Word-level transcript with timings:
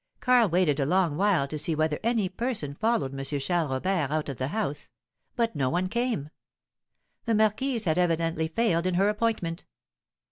Karl 0.19 0.49
waited 0.49 0.79
a 0.79 0.85
long 0.87 1.15
while 1.15 1.47
to 1.47 1.59
see 1.59 1.75
whether 1.75 1.99
any 2.01 2.27
person 2.27 2.73
followed 2.73 3.11
M. 3.13 3.23
Charles 3.23 3.69
Robert 3.69 3.85
out 4.09 4.29
of 4.29 4.37
the 4.37 4.47
house; 4.47 4.89
but 5.35 5.55
no 5.55 5.69
one 5.69 5.87
came. 5.87 6.31
The 7.25 7.35
marquise 7.35 7.85
had 7.85 7.99
evidently 7.99 8.47
failed 8.47 8.87
in 8.87 8.95
her 8.95 9.09
appointment. 9.09 9.63